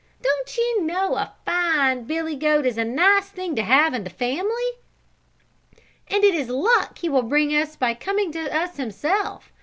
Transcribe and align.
Don't 0.23 0.57
ye 0.57 0.79
know 0.79 1.13
a 1.17 1.33
fine 1.45 2.05
Billy 2.05 2.35
goat 2.35 2.65
is 2.65 2.75
a 2.79 2.83
nice 2.83 3.29
thing 3.29 3.55
to 3.55 3.61
have 3.61 3.93
in 3.93 4.03
the 4.03 4.09
family? 4.09 4.49
And 6.07 6.23
it 6.23 6.33
is 6.33 6.49
luck 6.49 6.97
he 6.97 7.07
will 7.07 7.21
bring 7.21 7.51
us 7.51 7.75
by 7.75 7.93
coming 7.93 8.31
to 8.31 8.51
us 8.51 8.77
himself. 8.77 9.51